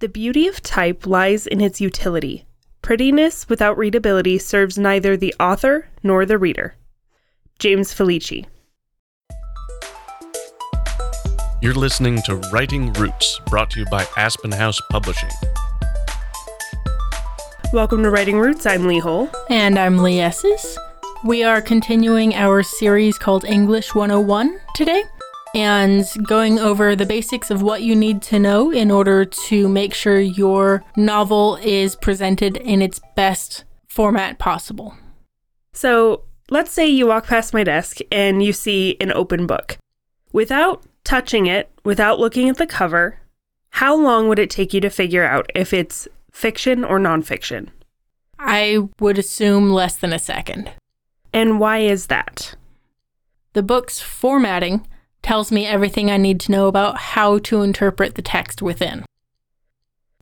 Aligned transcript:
The 0.00 0.08
beauty 0.08 0.48
of 0.48 0.62
type 0.62 1.06
lies 1.06 1.46
in 1.46 1.60
its 1.60 1.78
utility. 1.78 2.46
Prettiness 2.80 3.50
without 3.50 3.76
readability 3.76 4.38
serves 4.38 4.78
neither 4.78 5.14
the 5.14 5.34
author 5.38 5.90
nor 6.02 6.24
the 6.24 6.38
reader. 6.38 6.74
James 7.58 7.92
Felici. 7.92 8.46
You're 11.60 11.74
listening 11.74 12.22
to 12.22 12.36
Writing 12.50 12.94
Roots, 12.94 13.42
brought 13.48 13.72
to 13.72 13.80
you 13.80 13.86
by 13.90 14.06
Aspen 14.16 14.52
House 14.52 14.80
Publishing. 14.88 15.28
Welcome 17.74 18.02
to 18.02 18.10
Writing 18.10 18.38
Roots. 18.38 18.64
I'm 18.64 18.86
Lee 18.86 19.00
Hole. 19.00 19.28
And 19.50 19.78
I'm 19.78 19.98
Lee 19.98 20.20
Esses. 20.20 20.78
We 21.26 21.42
are 21.44 21.60
continuing 21.60 22.34
our 22.34 22.62
series 22.62 23.18
called 23.18 23.44
English 23.44 23.94
101 23.94 24.60
today 24.74 25.04
and 25.54 26.06
going 26.26 26.58
over 26.58 26.94
the 26.94 27.06
basics 27.06 27.50
of 27.50 27.62
what 27.62 27.82
you 27.82 27.96
need 27.96 28.22
to 28.22 28.38
know 28.38 28.70
in 28.70 28.90
order 28.90 29.24
to 29.24 29.68
make 29.68 29.94
sure 29.94 30.20
your 30.20 30.84
novel 30.96 31.56
is 31.56 31.96
presented 31.96 32.56
in 32.56 32.82
its 32.82 33.00
best 33.16 33.64
format 33.88 34.38
possible. 34.38 34.94
So, 35.72 36.24
let's 36.50 36.72
say 36.72 36.86
you 36.86 37.06
walk 37.06 37.26
past 37.26 37.54
my 37.54 37.64
desk 37.64 37.98
and 38.10 38.42
you 38.42 38.52
see 38.52 38.96
an 39.00 39.12
open 39.12 39.46
book. 39.46 39.78
Without 40.32 40.84
touching 41.04 41.46
it, 41.46 41.70
without 41.84 42.20
looking 42.20 42.48
at 42.48 42.56
the 42.56 42.66
cover, 42.66 43.20
how 43.70 43.96
long 43.96 44.28
would 44.28 44.38
it 44.38 44.50
take 44.50 44.72
you 44.74 44.80
to 44.80 44.90
figure 44.90 45.24
out 45.24 45.50
if 45.54 45.72
it's 45.72 46.06
fiction 46.30 46.84
or 46.84 46.98
nonfiction? 46.98 47.68
I 48.38 48.88
would 49.00 49.18
assume 49.18 49.70
less 49.70 49.96
than 49.96 50.12
a 50.12 50.18
second. 50.18 50.70
And 51.32 51.60
why 51.60 51.78
is 51.78 52.06
that? 52.06 52.54
The 53.52 53.62
book's 53.62 54.00
formatting 54.00 54.86
tells 55.22 55.52
me 55.52 55.66
everything 55.66 56.10
I 56.10 56.16
need 56.16 56.40
to 56.40 56.52
know 56.52 56.68
about 56.68 56.98
how 56.98 57.38
to 57.40 57.62
interpret 57.62 58.14
the 58.14 58.22
text 58.22 58.62
within. 58.62 59.04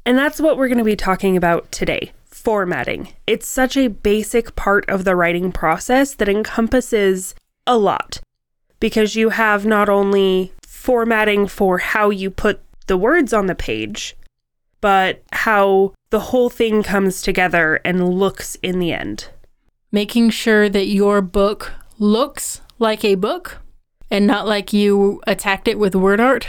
And 0.05 0.17
that's 0.17 0.41
what 0.41 0.57
we're 0.57 0.69
going 0.69 0.79
to 0.79 0.85
be 0.85 0.97
talking 0.97 1.37
about 1.37 1.71
today 1.71 2.13
formatting. 2.25 3.09
It's 3.27 3.47
such 3.47 3.77
a 3.77 3.89
basic 3.89 4.55
part 4.57 4.89
of 4.89 5.05
the 5.05 5.17
writing 5.17 5.53
process 5.53 6.15
that 6.15 6.29
encompasses 6.29 7.35
a 7.67 7.77
lot 7.77 8.21
because 8.81 9.17
you 9.17 9.31
have 9.31 9.67
not 9.67 9.89
only 9.89 10.53
formatting 10.63 11.49
for 11.49 11.79
how 11.79 12.11
you 12.11 12.31
put 12.31 12.61
the 12.87 12.97
words 12.97 13.33
on 13.33 13.47
the 13.47 13.55
page, 13.55 14.17
but 14.81 15.23
how 15.33 15.93
the 16.11 16.21
whole 16.21 16.49
thing 16.49 16.83
comes 16.83 17.21
together 17.21 17.81
and 17.85 18.15
looks 18.15 18.57
in 18.63 18.79
the 18.79 18.93
end. 18.93 19.29
Making 19.91 20.31
sure 20.31 20.69
that 20.69 20.87
your 20.87 21.21
book 21.21 21.73
looks 21.99 22.61
like 22.79 23.05
a 23.05 23.17
book 23.17 23.59
and 24.11 24.27
not 24.27 24.47
like 24.47 24.73
you 24.73 25.21
attacked 25.27 25.69
it 25.69 25.79
with 25.79 25.95
word 25.95 26.21
art 26.21 26.49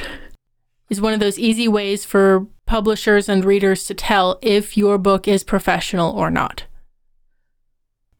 is 0.89 1.02
one 1.02 1.13
of 1.13 1.19
those 1.19 1.39
easy 1.39 1.67
ways 1.67 2.05
for 2.05 2.47
publishers 2.65 3.29
and 3.29 3.45
readers 3.45 3.85
to 3.85 3.93
tell 3.93 4.39
if 4.41 4.77
your 4.77 4.97
book 4.97 5.27
is 5.27 5.43
professional 5.43 6.11
or 6.11 6.30
not. 6.30 6.63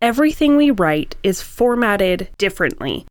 Everything 0.02 0.56
we 0.56 0.72
write 0.72 1.16
is 1.24 1.42
formatted 1.42 2.30
differently 2.38 3.06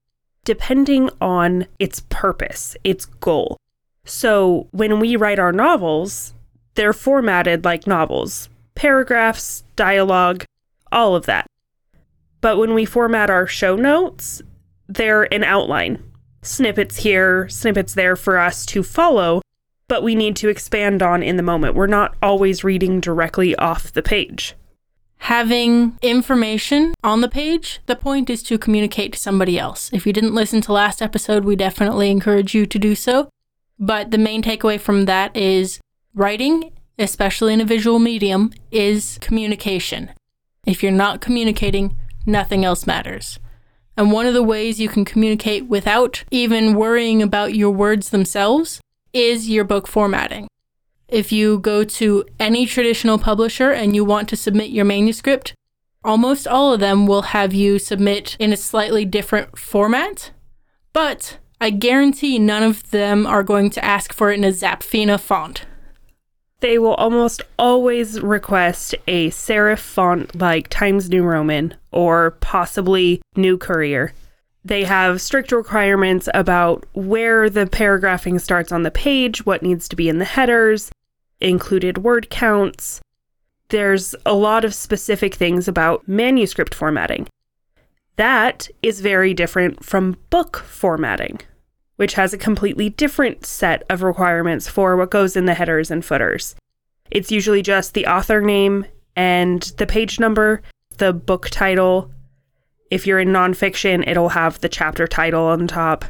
depending 0.44 1.10
on 1.20 1.66
its 1.78 2.00
purpose, 2.08 2.74
its 2.82 3.04
goal. 3.04 3.58
So 4.06 4.66
when 4.70 4.98
we 4.98 5.14
write 5.14 5.38
our 5.38 5.52
novels, 5.52 6.32
they're 6.74 6.94
formatted 6.94 7.66
like 7.66 7.86
novels 7.86 8.48
paragraphs, 8.74 9.64
dialogue, 9.76 10.44
all 10.90 11.14
of 11.14 11.26
that. 11.26 11.46
But 12.40 12.56
when 12.56 12.72
we 12.72 12.84
format 12.86 13.28
our 13.28 13.46
show 13.46 13.76
notes, 13.76 14.40
they're 14.88 15.32
an 15.34 15.44
outline 15.44 16.02
snippets 16.48 16.96
here, 16.96 17.48
snippets 17.48 17.94
there 17.94 18.16
for 18.16 18.38
us 18.38 18.64
to 18.66 18.82
follow, 18.82 19.42
but 19.86 20.02
we 20.02 20.14
need 20.14 20.36
to 20.36 20.48
expand 20.48 21.02
on 21.02 21.22
in 21.22 21.36
the 21.36 21.42
moment. 21.42 21.74
We're 21.74 21.86
not 21.86 22.16
always 22.22 22.64
reading 22.64 23.00
directly 23.00 23.54
off 23.56 23.92
the 23.92 24.02
page. 24.02 24.54
Having 25.22 25.98
information 26.00 26.94
on 27.02 27.20
the 27.20 27.28
page, 27.28 27.80
the 27.86 27.96
point 27.96 28.30
is 28.30 28.42
to 28.44 28.58
communicate 28.58 29.12
to 29.12 29.18
somebody 29.18 29.58
else. 29.58 29.90
If 29.92 30.06
you 30.06 30.12
didn't 30.12 30.34
listen 30.34 30.60
to 30.62 30.72
last 30.72 31.02
episode, 31.02 31.44
we 31.44 31.56
definitely 31.56 32.10
encourage 32.10 32.54
you 32.54 32.66
to 32.66 32.78
do 32.78 32.94
so. 32.94 33.28
But 33.78 34.10
the 34.10 34.18
main 34.18 34.42
takeaway 34.42 34.80
from 34.80 35.04
that 35.04 35.36
is 35.36 35.80
writing, 36.14 36.72
especially 36.98 37.52
in 37.52 37.60
a 37.60 37.64
visual 37.64 37.98
medium, 37.98 38.52
is 38.70 39.18
communication. 39.20 40.10
If 40.66 40.82
you're 40.82 40.92
not 40.92 41.20
communicating, 41.20 41.96
nothing 42.26 42.64
else 42.64 42.86
matters. 42.86 43.38
And 43.98 44.12
one 44.12 44.26
of 44.26 44.34
the 44.34 44.44
ways 44.44 44.78
you 44.78 44.88
can 44.88 45.04
communicate 45.04 45.66
without 45.66 46.22
even 46.30 46.76
worrying 46.76 47.20
about 47.20 47.56
your 47.56 47.72
words 47.72 48.10
themselves 48.10 48.80
is 49.12 49.48
your 49.48 49.64
book 49.64 49.88
formatting. 49.88 50.46
If 51.08 51.32
you 51.32 51.58
go 51.58 51.82
to 51.82 52.24
any 52.38 52.64
traditional 52.64 53.18
publisher 53.18 53.72
and 53.72 53.96
you 53.96 54.04
want 54.04 54.28
to 54.28 54.36
submit 54.36 54.70
your 54.70 54.84
manuscript, 54.84 55.52
almost 56.04 56.46
all 56.46 56.72
of 56.72 56.78
them 56.78 57.08
will 57.08 57.22
have 57.22 57.52
you 57.52 57.80
submit 57.80 58.36
in 58.38 58.52
a 58.52 58.56
slightly 58.56 59.04
different 59.04 59.58
format, 59.58 60.30
but 60.92 61.38
I 61.60 61.70
guarantee 61.70 62.38
none 62.38 62.62
of 62.62 62.88
them 62.90 63.26
are 63.26 63.42
going 63.42 63.68
to 63.70 63.84
ask 63.84 64.12
for 64.12 64.30
it 64.30 64.38
in 64.38 64.44
a 64.44 64.52
Zapfino 64.52 65.18
font 65.18 65.66
they 66.60 66.78
will 66.78 66.94
almost 66.94 67.42
always 67.58 68.20
request 68.20 68.94
a 69.06 69.30
serif 69.30 69.78
font 69.78 70.34
like 70.34 70.68
Times 70.68 71.08
New 71.08 71.22
Roman 71.22 71.74
or 71.92 72.32
possibly 72.40 73.22
New 73.36 73.56
Courier. 73.56 74.12
They 74.64 74.84
have 74.84 75.20
strict 75.20 75.52
requirements 75.52 76.28
about 76.34 76.84
where 76.92 77.48
the 77.48 77.66
paragraphing 77.66 78.38
starts 78.38 78.72
on 78.72 78.82
the 78.82 78.90
page, 78.90 79.46
what 79.46 79.62
needs 79.62 79.88
to 79.88 79.96
be 79.96 80.08
in 80.08 80.18
the 80.18 80.24
headers, 80.24 80.90
included 81.40 81.98
word 81.98 82.28
counts. 82.28 83.00
There's 83.68 84.14
a 84.26 84.34
lot 84.34 84.64
of 84.64 84.74
specific 84.74 85.34
things 85.34 85.68
about 85.68 86.08
manuscript 86.08 86.74
formatting. 86.74 87.28
That 88.16 88.68
is 88.82 89.00
very 89.00 89.32
different 89.32 89.84
from 89.84 90.16
book 90.30 90.56
formatting 90.56 91.40
which 91.98 92.14
has 92.14 92.32
a 92.32 92.38
completely 92.38 92.88
different 92.90 93.44
set 93.44 93.82
of 93.90 94.02
requirements 94.02 94.68
for 94.68 94.96
what 94.96 95.10
goes 95.10 95.36
in 95.36 95.46
the 95.46 95.54
headers 95.54 95.90
and 95.90 96.04
footers. 96.04 96.54
It's 97.10 97.32
usually 97.32 97.60
just 97.60 97.92
the 97.92 98.06
author 98.06 98.40
name 98.40 98.86
and 99.16 99.62
the 99.78 99.86
page 99.86 100.20
number, 100.20 100.62
the 100.98 101.12
book 101.12 101.50
title. 101.50 102.12
If 102.88 103.04
you're 103.04 103.18
in 103.18 103.30
nonfiction, 103.30 104.06
it'll 104.06 104.28
have 104.28 104.60
the 104.60 104.68
chapter 104.68 105.08
title 105.08 105.46
on 105.46 105.66
top. 105.66 106.04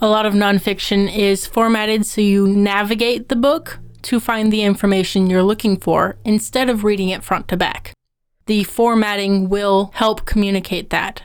A 0.00 0.06
lot 0.06 0.26
of 0.26 0.32
nonfiction 0.32 1.12
is 1.12 1.44
formatted 1.44 2.06
so 2.06 2.20
you 2.20 2.46
navigate 2.46 3.28
the 3.28 3.36
book 3.36 3.80
to 4.02 4.20
find 4.20 4.52
the 4.52 4.62
information 4.62 5.28
you're 5.28 5.42
looking 5.42 5.76
for 5.76 6.16
instead 6.24 6.70
of 6.70 6.84
reading 6.84 7.08
it 7.08 7.24
front 7.24 7.48
to 7.48 7.56
back. 7.56 7.94
The 8.46 8.62
formatting 8.62 9.48
will 9.48 9.90
help 9.94 10.24
communicate 10.24 10.90
that. 10.90 11.22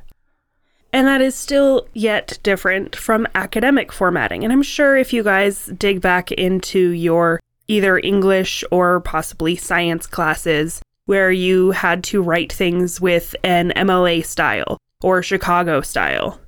And 0.91 1.05
that 1.07 1.21
is 1.21 1.35
still 1.35 1.87
yet 1.93 2.39
different 2.41 2.95
from 2.95 3.27
academic 3.35 3.91
formatting. 3.91 4.43
And 4.43 4.51
I'm 4.51 4.63
sure 4.63 4.97
if 4.97 5.13
you 5.13 5.23
guys 5.23 5.67
dig 5.77 6.01
back 6.01 6.31
into 6.31 6.89
your 6.89 7.39
either 7.67 7.99
English 7.99 8.63
or 8.71 8.99
possibly 9.01 9.55
science 9.55 10.07
classes 10.07 10.81
where 11.05 11.31
you 11.31 11.71
had 11.71 12.03
to 12.03 12.21
write 12.21 12.51
things 12.51 12.99
with 12.99 13.35
an 13.43 13.71
MLA 13.75 14.25
style 14.25 14.77
or 15.01 15.23
Chicago 15.23 15.81
style. 15.81 16.39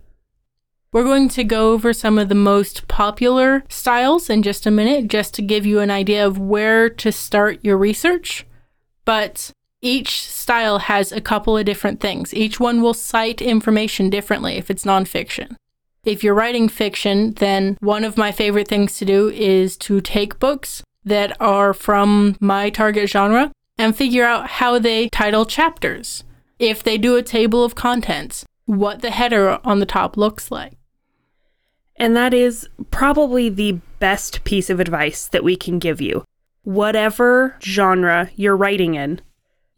We're 0.91 1.03
going 1.03 1.29
to 1.29 1.43
go 1.43 1.71
over 1.71 1.93
some 1.93 2.19
of 2.19 2.27
the 2.27 2.35
most 2.35 2.87
popular 2.87 3.63
styles 3.69 4.29
in 4.29 4.43
just 4.43 4.65
a 4.65 4.71
minute, 4.71 5.07
just 5.07 5.33
to 5.35 5.41
give 5.41 5.65
you 5.65 5.79
an 5.79 5.89
idea 5.89 6.27
of 6.27 6.37
where 6.37 6.89
to 6.89 7.11
start 7.11 7.59
your 7.63 7.77
research. 7.77 8.45
But 9.05 9.51
each 9.81 10.27
style 10.27 10.79
has 10.79 11.11
a 11.11 11.21
couple 11.21 11.57
of 11.57 11.65
different 11.65 11.99
things. 11.99 12.33
Each 12.33 12.59
one 12.59 12.81
will 12.81 12.93
cite 12.93 13.41
information 13.41 14.09
differently 14.09 14.55
if 14.55 14.69
it's 14.69 14.85
nonfiction. 14.85 15.55
If 16.03 16.23
you're 16.23 16.33
writing 16.33 16.67
fiction, 16.67 17.33
then 17.33 17.77
one 17.79 18.03
of 18.03 18.17
my 18.17 18.31
favorite 18.31 18.67
things 18.67 18.97
to 18.97 19.05
do 19.05 19.29
is 19.29 19.77
to 19.77 20.01
take 20.01 20.39
books 20.39 20.83
that 21.03 21.39
are 21.39 21.73
from 21.73 22.37
my 22.39 22.69
target 22.69 23.09
genre 23.09 23.51
and 23.77 23.95
figure 23.95 24.25
out 24.25 24.47
how 24.47 24.79
they 24.79 25.09
title 25.09 25.45
chapters. 25.45 26.23
If 26.59 26.83
they 26.83 26.97
do 26.97 27.15
a 27.15 27.23
table 27.23 27.63
of 27.63 27.75
contents, 27.75 28.45
what 28.65 29.01
the 29.01 29.11
header 29.11 29.59
on 29.63 29.79
the 29.79 29.85
top 29.85 30.17
looks 30.17 30.51
like. 30.51 30.77
And 31.95 32.15
that 32.15 32.33
is 32.33 32.67
probably 32.89 33.49
the 33.49 33.79
best 33.99 34.43
piece 34.43 34.69
of 34.69 34.79
advice 34.79 35.27
that 35.27 35.43
we 35.43 35.55
can 35.55 35.77
give 35.77 36.01
you. 36.01 36.23
Whatever 36.63 37.57
genre 37.61 38.29
you're 38.35 38.57
writing 38.57 38.95
in, 38.95 39.21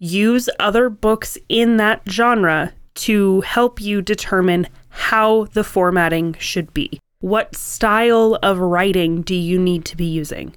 use 0.03 0.49
other 0.59 0.89
books 0.89 1.37
in 1.47 1.77
that 1.77 2.01
genre 2.09 2.73
to 2.93 3.39
help 3.41 3.79
you 3.79 4.01
determine 4.01 4.67
how 4.89 5.45
the 5.53 5.63
formatting 5.63 6.35
should 6.39 6.73
be. 6.73 6.99
What 7.19 7.55
style 7.55 8.37
of 8.43 8.59
writing 8.59 9.21
do 9.21 9.33
you 9.33 9.57
need 9.57 9.85
to 9.85 9.95
be 9.95 10.05
using? 10.05 10.55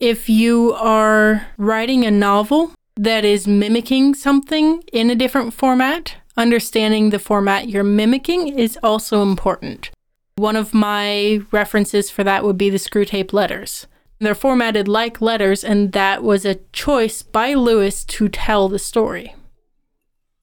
If 0.00 0.28
you 0.28 0.72
are 0.72 1.46
writing 1.58 2.06
a 2.06 2.10
novel 2.10 2.72
that 2.96 3.26
is 3.26 3.46
mimicking 3.46 4.14
something 4.14 4.82
in 4.90 5.10
a 5.10 5.14
different 5.14 5.52
format, 5.52 6.16
understanding 6.38 7.10
the 7.10 7.18
format 7.18 7.68
you're 7.68 7.84
mimicking 7.84 8.58
is 8.58 8.78
also 8.82 9.22
important. 9.22 9.90
One 10.36 10.56
of 10.56 10.72
my 10.72 11.42
references 11.50 12.10
for 12.10 12.24
that 12.24 12.42
would 12.42 12.56
be 12.56 12.70
the 12.70 12.78
Screwtape 12.78 13.34
letters. 13.34 13.86
They're 14.22 14.36
formatted 14.36 14.86
like 14.86 15.20
letters, 15.20 15.64
and 15.64 15.90
that 15.94 16.22
was 16.22 16.44
a 16.44 16.60
choice 16.72 17.22
by 17.22 17.54
Lewis 17.54 18.04
to 18.04 18.28
tell 18.28 18.68
the 18.68 18.78
story. 18.78 19.34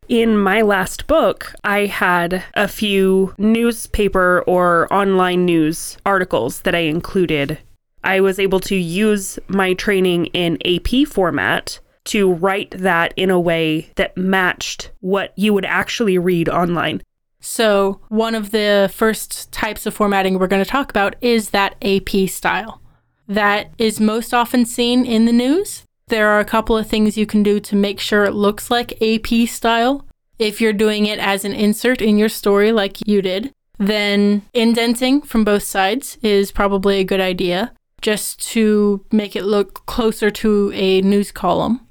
In 0.10 0.38
my 0.38 0.62
last 0.62 1.08
book, 1.08 1.56
I 1.64 1.86
had 1.86 2.44
a 2.56 2.68
few 2.68 3.34
newspaper 3.38 4.44
or 4.46 4.94
online 4.94 5.46
news 5.46 5.98
articles 6.06 6.64
that 6.64 6.76
I 6.76 6.80
included. 6.80 7.58
I 8.04 8.20
was 8.20 8.38
able 8.38 8.60
to 8.62 8.76
use 8.76 9.40
my 9.48 9.76
training 9.76 10.26
in 10.34 10.58
AP 10.66 11.08
format 11.08 11.80
to 12.04 12.34
write 12.34 12.72
that 12.72 13.14
in 13.16 13.30
a 13.30 13.40
way 13.40 13.92
that 13.96 14.18
matched 14.18 14.92
what 15.00 15.32
you 15.38 15.54
would 15.54 15.64
actually 15.64 16.18
read 16.18 16.50
online. 16.50 17.02
So, 17.40 18.02
one 18.10 18.36
of 18.36 18.52
the 18.52 18.92
first 18.94 19.54
types 19.54 19.86
of 19.86 19.94
formatting 19.94 20.38
we're 20.38 20.48
going 20.48 20.66
to 20.66 20.70
talk 20.70 20.90
about 20.90 21.16
is 21.22 21.52
that 21.52 21.76
AP 21.82 22.28
style. 22.28 22.82
That 23.30 23.72
is 23.78 24.00
most 24.00 24.34
often 24.34 24.66
seen 24.66 25.06
in 25.06 25.26
the 25.26 25.32
news. 25.32 25.84
There 26.08 26.30
are 26.30 26.40
a 26.40 26.46
couple 26.46 26.76
of 26.76 26.88
things 26.88 27.16
you 27.16 27.28
can 27.28 27.44
do 27.44 27.60
to 27.60 27.76
make 27.76 28.00
sure 28.00 28.24
it 28.24 28.34
looks 28.34 28.72
like 28.72 29.00
AP 29.04 29.48
style. 29.48 30.08
If 30.40 30.60
you're 30.60 30.74
doing 30.74 31.06
it 31.06 31.20
as 31.20 31.46
an 31.46 31.54
insert 31.54 32.02
in 32.02 32.18
your 32.18 32.28
story, 32.28 32.72
like 32.72 33.08
you 33.08 33.22
did, 33.22 33.54
then 33.78 34.42
indenting 34.56 35.22
from 35.22 35.44
both 35.44 35.62
sides 35.62 36.18
is 36.24 36.52
probably 36.52 36.98
a 36.98 37.04
good 37.04 37.22
idea 37.22 37.72
just 38.02 38.42
to 38.54 39.06
make 39.12 39.36
it 39.36 39.44
look 39.44 39.86
closer 39.86 40.32
to 40.32 40.72
a 40.74 41.02
news 41.02 41.32
column. 41.32 41.86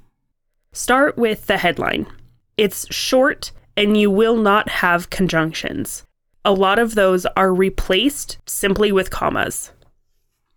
Start 0.73 1.17
with 1.17 1.45
the 1.45 1.57
headline. 1.57 2.05
It's 2.57 2.93
short 2.93 3.53
and 3.77 3.95
you 3.95 4.11
will 4.11 4.35
not 4.35 4.67
have 4.67 5.09
conjunctions. 5.09 6.03
A 6.43 6.51
lot 6.51 6.79
of 6.79 6.95
those 6.95 7.25
are 7.37 7.53
replaced 7.53 8.39
simply 8.45 8.91
with 8.91 9.09
commas. 9.09 9.71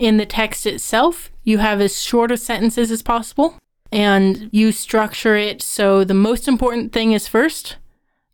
In 0.03 0.17
the 0.17 0.27
text 0.27 0.67
itself, 0.67 1.31
you 1.45 1.59
have 1.59 1.81
as 1.81 2.03
short 2.03 2.33
of 2.33 2.41
sentences 2.41 2.91
as 2.91 3.03
possible 3.03 3.55
and 3.93 4.51
you 4.51 4.73
structure 4.73 5.37
it 5.37 5.63
so 5.63 6.03
the 6.03 6.13
most 6.13 6.49
important 6.49 6.93
thing 6.93 7.13
is 7.13 7.29
first. 7.29 7.77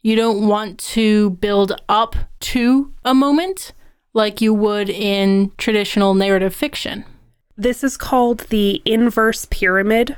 You 0.00 0.16
don't 0.16 0.48
want 0.48 0.78
to 0.78 1.28
build 1.28 1.78
up 1.86 2.16
to 2.40 2.94
a 3.04 3.12
moment 3.12 3.74
like 4.14 4.40
you 4.40 4.54
would 4.54 4.88
in 4.88 5.52
traditional 5.58 6.14
narrative 6.14 6.54
fiction. 6.54 7.04
This 7.54 7.84
is 7.84 7.98
called 7.98 8.46
the 8.48 8.80
inverse 8.86 9.44
pyramid. 9.50 10.16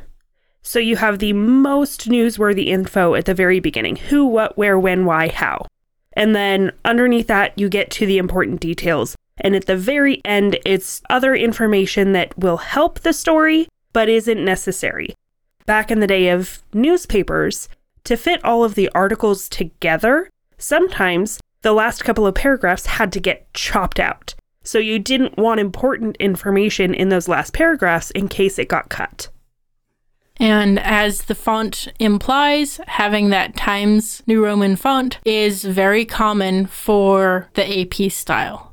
So 0.62 0.78
you 0.78 0.98
have 0.98 1.18
the 1.18 1.32
most 1.32 2.08
newsworthy 2.08 2.66
info 2.66 3.16
at 3.16 3.24
the 3.24 3.34
very 3.34 3.58
beginning 3.58 3.96
who, 3.96 4.24
what, 4.24 4.56
where, 4.56 4.78
when, 4.78 5.04
why, 5.04 5.26
how. 5.26 5.66
And 6.12 6.32
then 6.36 6.70
underneath 6.84 7.26
that, 7.26 7.58
you 7.58 7.68
get 7.68 7.90
to 7.90 8.06
the 8.06 8.18
important 8.18 8.60
details. 8.60 9.16
And 9.40 9.56
at 9.56 9.66
the 9.66 9.76
very 9.76 10.20
end, 10.24 10.58
it's 10.64 11.02
other 11.10 11.34
information 11.34 12.12
that 12.12 12.38
will 12.38 12.58
help 12.58 13.00
the 13.00 13.12
story, 13.12 13.68
but 13.92 14.08
isn't 14.08 14.44
necessary. 14.44 15.14
Back 15.66 15.90
in 15.90 16.00
the 16.00 16.06
day 16.06 16.28
of 16.28 16.62
newspapers, 16.72 17.68
to 18.04 18.16
fit 18.16 18.44
all 18.44 18.64
of 18.64 18.74
the 18.74 18.88
articles 18.94 19.48
together, 19.48 20.30
sometimes 20.58 21.40
the 21.62 21.72
last 21.72 22.04
couple 22.04 22.26
of 22.26 22.34
paragraphs 22.34 22.86
had 22.86 23.12
to 23.12 23.20
get 23.20 23.52
chopped 23.54 24.00
out. 24.00 24.34
So 24.62 24.78
you 24.78 24.98
didn't 24.98 25.38
want 25.38 25.60
important 25.60 26.16
information 26.18 26.94
in 26.94 27.08
those 27.08 27.28
last 27.28 27.52
paragraphs 27.52 28.10
in 28.10 28.28
case 28.28 28.58
it 28.58 28.68
got 28.68 28.88
cut. 28.88 29.28
And 30.38 30.78
as 30.78 31.22
the 31.24 31.34
font 31.34 31.88
implies, 31.98 32.80
having 32.86 33.28
that 33.28 33.56
Times 33.56 34.22
New 34.26 34.42
Roman 34.42 34.74
font 34.74 35.18
is 35.24 35.64
very 35.64 36.06
common 36.06 36.66
for 36.66 37.50
the 37.54 37.80
AP 37.80 38.10
style. 38.10 38.69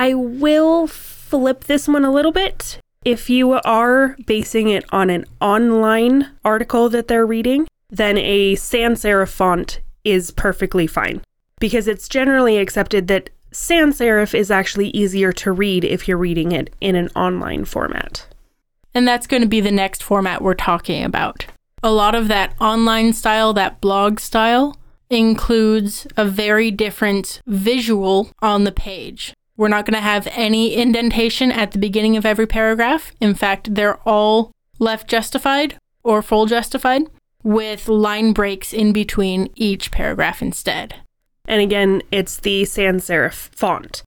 I 0.00 0.14
will 0.14 0.86
flip 0.86 1.64
this 1.64 1.86
one 1.86 2.06
a 2.06 2.10
little 2.10 2.32
bit. 2.32 2.80
If 3.04 3.28
you 3.28 3.52
are 3.52 4.16
basing 4.24 4.70
it 4.70 4.86
on 4.92 5.10
an 5.10 5.26
online 5.42 6.30
article 6.42 6.88
that 6.88 7.06
they're 7.06 7.26
reading, 7.26 7.68
then 7.90 8.16
a 8.16 8.54
sans 8.54 9.02
serif 9.02 9.28
font 9.28 9.80
is 10.02 10.30
perfectly 10.30 10.86
fine 10.86 11.20
because 11.58 11.86
it's 11.86 12.08
generally 12.08 12.56
accepted 12.56 13.08
that 13.08 13.28
sans 13.52 13.98
serif 13.98 14.32
is 14.32 14.50
actually 14.50 14.88
easier 14.88 15.34
to 15.34 15.52
read 15.52 15.84
if 15.84 16.08
you're 16.08 16.16
reading 16.16 16.52
it 16.52 16.74
in 16.80 16.96
an 16.96 17.10
online 17.14 17.66
format. 17.66 18.26
And 18.94 19.06
that's 19.06 19.26
going 19.26 19.42
to 19.42 19.48
be 19.48 19.60
the 19.60 19.70
next 19.70 20.02
format 20.02 20.40
we're 20.40 20.54
talking 20.54 21.04
about. 21.04 21.44
A 21.82 21.92
lot 21.92 22.14
of 22.14 22.28
that 22.28 22.54
online 22.58 23.12
style, 23.12 23.52
that 23.52 23.82
blog 23.82 24.18
style, 24.18 24.78
includes 25.10 26.06
a 26.16 26.24
very 26.24 26.70
different 26.70 27.42
visual 27.46 28.30
on 28.40 28.64
the 28.64 28.72
page. 28.72 29.34
We're 29.56 29.68
not 29.68 29.84
going 29.84 29.94
to 29.94 30.00
have 30.00 30.28
any 30.32 30.74
indentation 30.74 31.52
at 31.52 31.72
the 31.72 31.78
beginning 31.78 32.16
of 32.16 32.24
every 32.24 32.46
paragraph. 32.46 33.12
In 33.20 33.34
fact, 33.34 33.74
they're 33.74 34.00
all 34.08 34.52
left 34.78 35.08
justified 35.08 35.76
or 36.02 36.22
full 36.22 36.46
justified 36.46 37.02
with 37.42 37.88
line 37.88 38.32
breaks 38.32 38.72
in 38.72 38.92
between 38.92 39.50
each 39.54 39.90
paragraph 39.90 40.42
instead. 40.42 40.96
And 41.46 41.60
again, 41.60 42.02
it's 42.10 42.38
the 42.38 42.64
sans 42.64 43.06
serif 43.06 43.48
font. 43.54 44.02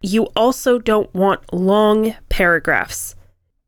You 0.00 0.24
also 0.36 0.78
don't 0.78 1.12
want 1.12 1.52
long 1.52 2.14
paragraphs, 2.28 3.16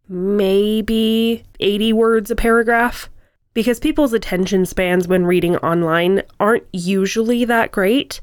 maybe 0.09 1.45
80 1.59 1.93
words 1.93 2.31
a 2.31 2.37
paragraph, 2.37 3.11
because 3.53 3.81
people's 3.81 4.13
attention 4.13 4.65
spans 4.65 5.09
when 5.09 5.27
reading 5.27 5.57
online 5.57 6.23
aren't 6.39 6.67
usually 6.73 7.45
that 7.45 7.73
great. 7.73 8.21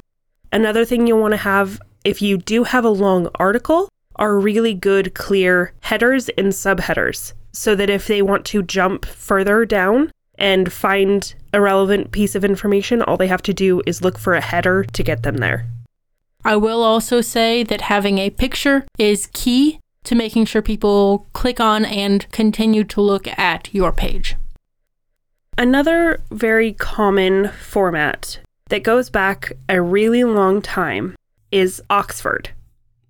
Another 0.53 0.85
thing 0.85 1.05
you'll 1.05 1.19
want 1.19 1.33
to 1.33 1.37
have 1.37 1.81
if 2.07 2.21
you 2.21 2.37
do 2.37 2.63
have 2.63 2.85
a 2.85 2.89
long 2.89 3.27
article 3.35 3.89
are 4.15 4.39
really 4.39 4.73
good, 4.73 5.13
clear 5.13 5.73
headers 5.81 6.29
and 6.29 6.47
subheaders 6.47 7.33
so 7.51 7.75
that 7.75 7.89
if 7.89 8.07
they 8.07 8.21
want 8.21 8.45
to 8.45 8.63
jump 8.63 9.05
further 9.05 9.65
down, 9.65 10.11
and 10.37 10.71
find 10.71 11.33
a 11.53 11.61
relevant 11.61 12.11
piece 12.11 12.35
of 12.35 12.45
information, 12.45 13.01
all 13.01 13.17
they 13.17 13.27
have 13.27 13.41
to 13.41 13.53
do 13.53 13.81
is 13.85 14.01
look 14.01 14.17
for 14.17 14.35
a 14.35 14.41
header 14.41 14.83
to 14.83 15.03
get 15.03 15.23
them 15.23 15.37
there. 15.37 15.65
I 16.45 16.55
will 16.55 16.83
also 16.83 17.21
say 17.21 17.63
that 17.63 17.81
having 17.81 18.19
a 18.19 18.29
picture 18.29 18.85
is 18.97 19.29
key 19.33 19.79
to 20.03 20.15
making 20.15 20.45
sure 20.45 20.61
people 20.61 21.27
click 21.33 21.59
on 21.59 21.83
and 21.83 22.31
continue 22.31 22.83
to 22.85 23.01
look 23.01 23.27
at 23.37 23.73
your 23.73 23.91
page. 23.91 24.35
Another 25.57 26.21
very 26.29 26.73
common 26.73 27.49
format 27.49 28.39
that 28.69 28.83
goes 28.83 29.09
back 29.09 29.51
a 29.67 29.81
really 29.81 30.23
long 30.23 30.61
time 30.61 31.15
is 31.51 31.81
Oxford. 31.89 32.49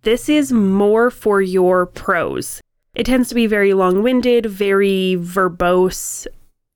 This 0.04 0.30
is 0.30 0.52
more 0.52 1.10
for 1.12 1.42
your 1.42 1.86
prose. 1.86 2.62
It 2.96 3.06
tends 3.06 3.30
to 3.30 3.36
be 3.36 3.48
very 3.48 3.74
long 3.74 4.04
winded, 4.04 4.46
very 4.46 5.16
verbose, 5.20 6.28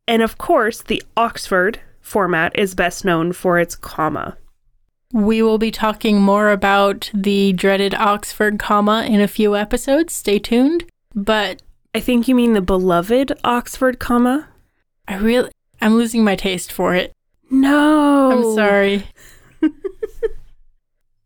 and 0.07 0.21
of 0.21 0.37
course, 0.37 0.81
the 0.81 1.01
Oxford 1.15 1.79
format 2.01 2.57
is 2.57 2.75
best 2.75 3.05
known 3.05 3.31
for 3.31 3.59
its 3.59 3.75
comma. 3.75 4.37
We 5.13 5.41
will 5.41 5.57
be 5.57 5.71
talking 5.71 6.21
more 6.21 6.51
about 6.51 7.09
the 7.13 7.53
dreaded 7.53 7.93
Oxford 7.93 8.59
comma 8.59 9.05
in 9.07 9.21
a 9.21 9.27
few 9.27 9.55
episodes. 9.55 10.13
Stay 10.13 10.39
tuned. 10.39 10.85
But 11.13 11.61
I 11.93 11.99
think 11.99 12.27
you 12.27 12.35
mean 12.35 12.53
the 12.53 12.61
beloved 12.61 13.33
Oxford 13.43 13.99
comma. 13.99 14.49
I 15.07 15.15
really 15.15 15.51
I'm 15.81 15.95
losing 15.95 16.23
my 16.23 16.35
taste 16.35 16.71
for 16.71 16.93
it. 16.95 17.11
No. 17.49 18.31
I'm 18.31 18.55
sorry. 18.55 19.05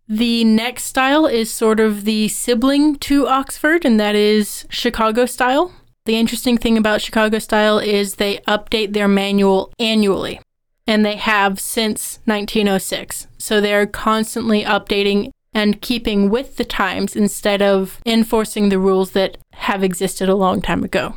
The 0.07 0.43
next 0.43 0.83
style 0.83 1.25
is 1.25 1.51
sort 1.51 1.79
of 1.79 2.05
the 2.05 2.27
sibling 2.27 2.95
to 2.97 3.27
Oxford 3.27 3.85
and 3.85 3.99
that 3.99 4.15
is 4.15 4.65
Chicago 4.69 5.25
style. 5.25 5.73
The 6.05 6.17
interesting 6.17 6.59
thing 6.59 6.77
about 6.77 7.01
Chicago 7.01 7.39
Style 7.39 7.79
is 7.79 8.15
they 8.15 8.37
update 8.47 8.93
their 8.93 9.07
manual 9.07 9.73
annually, 9.79 10.39
and 10.85 11.03
they 11.03 11.15
have 11.15 11.59
since 11.59 12.19
1906. 12.25 13.25
So 13.39 13.59
they're 13.59 13.87
constantly 13.87 14.63
updating 14.63 15.31
and 15.51 15.81
keeping 15.81 16.29
with 16.29 16.57
the 16.57 16.63
times 16.63 17.15
instead 17.15 17.63
of 17.63 17.99
enforcing 18.05 18.69
the 18.69 18.77
rules 18.77 19.11
that 19.11 19.37
have 19.53 19.83
existed 19.83 20.29
a 20.29 20.35
long 20.35 20.61
time 20.61 20.83
ago. 20.83 21.15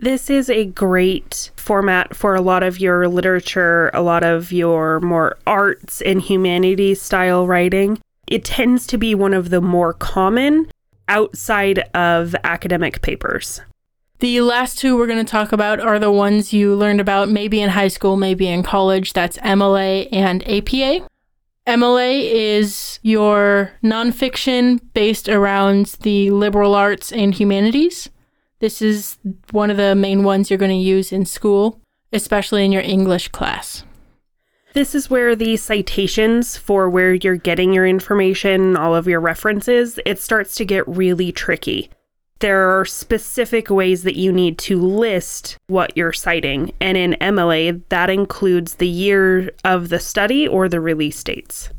This 0.00 0.30
is 0.30 0.48
a 0.48 0.64
great 0.64 1.50
format 1.56 2.14
for 2.14 2.36
a 2.36 2.40
lot 2.40 2.62
of 2.62 2.78
your 2.78 3.08
literature, 3.08 3.90
a 3.92 4.00
lot 4.00 4.22
of 4.22 4.52
your 4.52 5.00
more 5.00 5.36
arts 5.44 6.00
and 6.02 6.22
humanities 6.22 7.02
style 7.02 7.48
writing. 7.48 7.98
It 8.28 8.44
tends 8.44 8.86
to 8.88 8.98
be 8.98 9.16
one 9.16 9.34
of 9.34 9.50
the 9.50 9.60
more 9.60 9.92
common 9.92 10.70
outside 11.08 11.80
of 11.94 12.36
academic 12.44 13.02
papers. 13.02 13.60
The 14.20 14.40
last 14.40 14.78
two 14.78 14.96
we're 14.96 15.08
going 15.08 15.24
to 15.24 15.30
talk 15.30 15.50
about 15.50 15.80
are 15.80 15.98
the 15.98 16.12
ones 16.12 16.52
you 16.52 16.76
learned 16.76 17.00
about 17.00 17.28
maybe 17.28 17.60
in 17.60 17.70
high 17.70 17.88
school, 17.88 18.16
maybe 18.16 18.46
in 18.46 18.62
college. 18.62 19.14
That's 19.14 19.36
MLA 19.38 20.08
and 20.12 20.42
APA. 20.48 21.08
MLA 21.66 22.30
is 22.30 23.00
your 23.02 23.72
nonfiction 23.82 24.80
based 24.94 25.28
around 25.28 25.96
the 26.02 26.30
liberal 26.30 26.76
arts 26.76 27.12
and 27.12 27.34
humanities. 27.34 28.10
This 28.60 28.82
is 28.82 29.18
one 29.50 29.70
of 29.70 29.76
the 29.76 29.94
main 29.94 30.24
ones 30.24 30.50
you're 30.50 30.58
going 30.58 30.70
to 30.70 30.76
use 30.76 31.12
in 31.12 31.24
school, 31.24 31.80
especially 32.12 32.64
in 32.64 32.72
your 32.72 32.82
English 32.82 33.28
class. 33.28 33.84
This 34.74 34.94
is 34.94 35.08
where 35.08 35.34
the 35.34 35.56
citations 35.56 36.56
for 36.56 36.90
where 36.90 37.14
you're 37.14 37.36
getting 37.36 37.72
your 37.72 37.86
information, 37.86 38.76
all 38.76 38.94
of 38.94 39.08
your 39.08 39.20
references, 39.20 39.98
it 40.04 40.20
starts 40.20 40.54
to 40.56 40.64
get 40.64 40.86
really 40.86 41.32
tricky 41.32 41.90
there 42.40 42.78
are 42.78 42.84
specific 42.84 43.68
ways 43.68 44.04
that 44.04 44.16
you 44.16 44.32
need 44.32 44.58
to 44.58 44.80
list 44.80 45.56
what 45.66 45.96
you're 45.96 46.12
citing. 46.12 46.72
And 46.80 46.96
in 46.96 47.16
MLA, 47.20 47.82
that 47.88 48.10
includes 48.10 48.74
the 48.74 48.88
year 48.88 49.50
of 49.64 49.88
the 49.88 49.98
study 49.98 50.46
or 50.46 50.68
the 50.68 50.80
release 50.80 51.22
dates. 51.22 51.70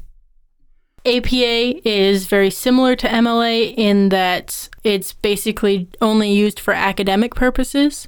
APA 1.10 1.88
is 1.88 2.28
very 2.28 2.52
similar 2.52 2.96
to 2.96 3.08
MLA 3.08 3.74
in 3.76 4.10
that 4.10 4.70
it's 4.84 5.14
basically 5.14 5.90
only 6.02 6.32
used 6.32 6.60
for 6.60 6.74
academic 6.74 7.34
purposes. 7.34 8.08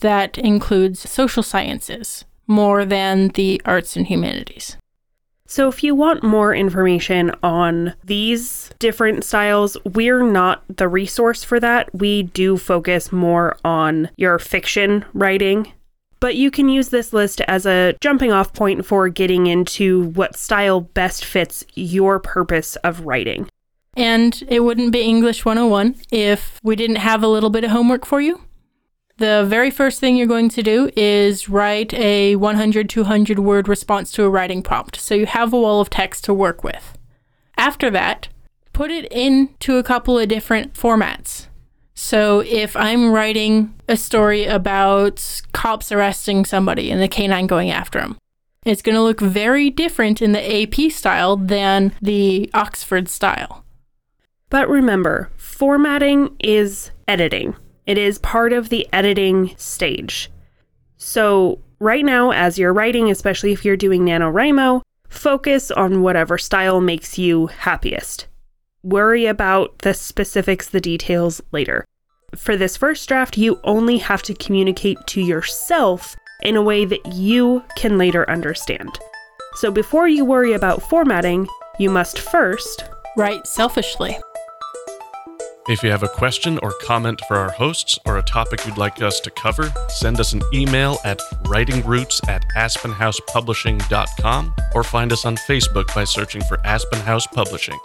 That 0.00 0.38
includes 0.38 1.08
social 1.08 1.42
sciences 1.42 2.24
more 2.46 2.84
than 2.84 3.28
the 3.28 3.60
arts 3.64 3.96
and 3.96 4.06
humanities. 4.06 4.76
So, 5.46 5.68
if 5.68 5.82
you 5.82 5.96
want 5.96 6.22
more 6.22 6.54
information 6.54 7.32
on 7.42 7.94
these 8.04 8.70
different 8.78 9.24
styles, 9.24 9.76
we're 9.84 10.22
not 10.22 10.62
the 10.68 10.86
resource 10.86 11.42
for 11.42 11.58
that. 11.58 11.92
We 11.92 12.22
do 12.22 12.56
focus 12.56 13.10
more 13.10 13.56
on 13.64 14.10
your 14.16 14.38
fiction 14.38 15.04
writing. 15.12 15.72
But 16.20 16.36
you 16.36 16.50
can 16.50 16.68
use 16.68 16.90
this 16.90 17.12
list 17.12 17.40
as 17.42 17.66
a 17.66 17.94
jumping 18.00 18.30
off 18.30 18.52
point 18.52 18.84
for 18.84 19.08
getting 19.08 19.46
into 19.46 20.08
what 20.10 20.36
style 20.36 20.80
best 20.80 21.24
fits 21.24 21.64
your 21.74 22.18
purpose 22.18 22.76
of 22.76 23.06
writing. 23.06 23.48
And 23.96 24.42
it 24.48 24.60
wouldn't 24.60 24.92
be 24.92 25.00
English 25.00 25.44
101 25.44 25.96
if 26.12 26.60
we 26.62 26.76
didn't 26.76 26.96
have 26.96 27.22
a 27.22 27.28
little 27.28 27.50
bit 27.50 27.64
of 27.64 27.70
homework 27.70 28.06
for 28.06 28.20
you 28.20 28.40
the 29.20 29.44
very 29.46 29.70
first 29.70 30.00
thing 30.00 30.16
you're 30.16 30.26
going 30.26 30.48
to 30.48 30.62
do 30.62 30.90
is 30.96 31.48
write 31.48 31.92
a 31.94 32.36
100, 32.36 32.88
200 32.88 33.38
word 33.38 33.68
response 33.68 34.10
to 34.12 34.24
a 34.24 34.30
writing 34.30 34.62
prompt. 34.62 34.96
So 34.96 35.14
you 35.14 35.26
have 35.26 35.52
a 35.52 35.60
wall 35.60 35.80
of 35.80 35.90
text 35.90 36.24
to 36.24 36.34
work 36.34 36.64
with. 36.64 36.96
After 37.56 37.90
that, 37.90 38.28
put 38.72 38.90
it 38.90 39.04
into 39.12 39.76
a 39.76 39.82
couple 39.82 40.18
of 40.18 40.28
different 40.28 40.72
formats. 40.72 41.48
So 42.02 42.40
if 42.40 42.76
I'm 42.76 43.12
writing 43.12 43.74
a 43.86 43.94
story 43.94 44.46
about 44.46 45.42
cops 45.52 45.92
arresting 45.92 46.46
somebody 46.46 46.90
and 46.90 47.00
the 47.00 47.08
canine 47.08 47.46
going 47.46 47.70
after 47.70 48.00
them, 48.00 48.16
it's 48.64 48.80
going 48.80 48.94
to 48.94 49.02
look 49.02 49.20
very 49.20 49.68
different 49.68 50.22
in 50.22 50.32
the 50.32 50.62
AP 50.62 50.90
style 50.90 51.36
than 51.36 51.92
the 52.00 52.48
Oxford 52.54 53.10
style. 53.10 53.66
But 54.48 54.66
remember, 54.70 55.30
formatting 55.36 56.34
is 56.40 56.90
editing. 57.06 57.54
It 57.84 57.98
is 57.98 58.16
part 58.18 58.54
of 58.54 58.70
the 58.70 58.88
editing 58.94 59.54
stage. 59.58 60.30
So, 60.96 61.60
right 61.80 62.04
now, 62.04 62.30
as 62.30 62.58
you're 62.58 62.72
writing, 62.72 63.10
especially 63.10 63.52
if 63.52 63.62
you're 63.62 63.76
doing 63.76 64.06
NaNoWriMo, 64.06 64.80
focus 65.10 65.70
on 65.70 66.00
whatever 66.00 66.38
style 66.38 66.80
makes 66.80 67.18
you 67.18 67.48
happiest. 67.48 68.26
Worry 68.82 69.26
about 69.26 69.80
the 69.80 69.92
specifics, 69.92 70.68
the 70.68 70.80
details 70.80 71.42
later. 71.52 71.84
For 72.34 72.56
this 72.56 72.78
first 72.78 73.06
draft, 73.06 73.36
you 73.36 73.60
only 73.64 73.98
have 73.98 74.22
to 74.22 74.34
communicate 74.34 74.96
to 75.08 75.20
yourself 75.20 76.16
in 76.42 76.56
a 76.56 76.62
way 76.62 76.86
that 76.86 77.04
you 77.12 77.62
can 77.76 77.98
later 77.98 78.28
understand. 78.30 78.98
So 79.56 79.70
before 79.70 80.08
you 80.08 80.24
worry 80.24 80.54
about 80.54 80.82
formatting, 80.82 81.46
you 81.78 81.90
must 81.90 82.20
first 82.20 82.84
write 83.18 83.46
selfishly. 83.46 84.16
If 85.68 85.82
you 85.82 85.90
have 85.90 86.02
a 86.02 86.08
question 86.08 86.58
or 86.62 86.72
comment 86.80 87.20
for 87.28 87.36
our 87.36 87.50
hosts 87.50 87.98
or 88.06 88.16
a 88.16 88.22
topic 88.22 88.66
you'd 88.66 88.78
like 88.78 89.02
us 89.02 89.20
to 89.20 89.30
cover, 89.30 89.70
send 89.88 90.18
us 90.20 90.32
an 90.32 90.40
email 90.54 90.98
at 91.04 91.18
writingroots 91.44 92.26
at 92.28 92.42
aspenhousepublishing.com 92.56 94.54
or 94.74 94.82
find 94.82 95.12
us 95.12 95.26
on 95.26 95.36
Facebook 95.36 95.94
by 95.94 96.04
searching 96.04 96.42
for 96.44 96.58
Aspen 96.64 97.00
House 97.00 97.26
Publishing. 97.26 97.78